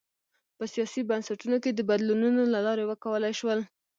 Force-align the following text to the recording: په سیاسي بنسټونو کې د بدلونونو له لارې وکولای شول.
په 0.57 0.63
سیاسي 0.73 1.01
بنسټونو 1.09 1.57
کې 1.63 1.71
د 1.73 1.79
بدلونونو 1.89 2.41
له 2.53 2.59
لارې 2.67 2.83
وکولای 2.87 3.33
شول. 3.39 3.59